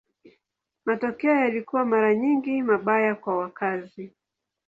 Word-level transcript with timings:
Matokeo 0.85 1.35
yalikuwa 1.37 1.85
mara 1.85 2.15
nyingi 2.15 2.61
mabaya 2.61 3.15
kwa 3.15 3.37
wakazi. 3.37 4.13